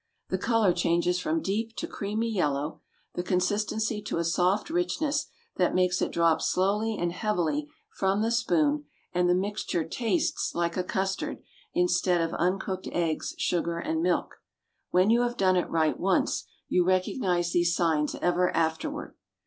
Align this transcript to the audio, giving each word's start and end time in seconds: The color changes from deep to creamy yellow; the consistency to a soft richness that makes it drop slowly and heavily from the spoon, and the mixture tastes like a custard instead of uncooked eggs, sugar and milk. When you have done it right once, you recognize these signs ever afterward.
The 0.29 0.39
color 0.39 0.73
changes 0.73 1.19
from 1.19 1.43
deep 1.43 1.75
to 1.75 1.85
creamy 1.85 2.27
yellow; 2.31 2.81
the 3.13 3.21
consistency 3.21 4.01
to 4.01 4.17
a 4.17 4.23
soft 4.23 4.71
richness 4.71 5.27
that 5.57 5.75
makes 5.75 6.01
it 6.01 6.11
drop 6.11 6.41
slowly 6.41 6.97
and 6.97 7.11
heavily 7.11 7.67
from 7.95 8.23
the 8.23 8.31
spoon, 8.31 8.85
and 9.13 9.29
the 9.29 9.35
mixture 9.35 9.87
tastes 9.87 10.55
like 10.55 10.75
a 10.75 10.83
custard 10.83 11.43
instead 11.75 12.19
of 12.19 12.33
uncooked 12.33 12.87
eggs, 12.91 13.35
sugar 13.37 13.77
and 13.77 14.01
milk. 14.01 14.37
When 14.89 15.11
you 15.11 15.21
have 15.21 15.37
done 15.37 15.55
it 15.55 15.69
right 15.69 15.99
once, 15.99 16.47
you 16.67 16.83
recognize 16.83 17.51
these 17.51 17.75
signs 17.75 18.15
ever 18.15 18.49
afterward. 18.55 19.13